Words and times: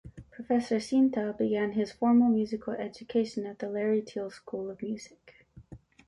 Professor 0.31 0.79
Sinta 0.79 1.31
began 1.37 1.73
his 1.73 1.91
formal 1.91 2.27
musical 2.29 2.73
education 2.73 3.45
at 3.45 3.59
the 3.59 3.69
Larry 3.69 4.01
Teal 4.01 4.31
School 4.31 4.71
of 4.71 4.81
Music. 4.81 5.45